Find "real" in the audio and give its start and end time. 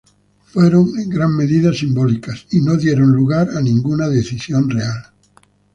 4.67-4.99